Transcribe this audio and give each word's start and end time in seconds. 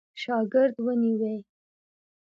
شاګرد 0.21 0.75
ونیوی. 0.85 1.37